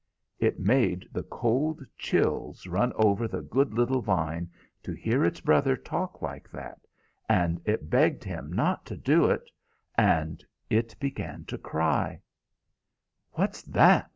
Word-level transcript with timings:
"It 0.39 0.59
made 0.59 1.07
the 1.13 1.21
cold 1.21 1.85
chills 1.95 2.65
run 2.65 2.91
over 2.95 3.27
the 3.27 3.43
good 3.43 3.71
little 3.75 4.01
vine 4.01 4.49
to 4.81 4.93
hear 4.93 5.23
its 5.23 5.41
brother 5.41 5.77
talk 5.77 6.23
like 6.23 6.49
that, 6.49 6.87
and 7.29 7.61
it 7.65 7.91
begged 7.91 8.23
him 8.23 8.51
not 8.51 8.83
to 8.87 8.97
do 8.97 9.29
it; 9.29 9.51
and 9.93 10.43
it 10.71 10.99
began 10.99 11.45
to 11.45 11.57
cry 11.59 12.19
"What's 13.33 13.61
that?" 13.61 14.09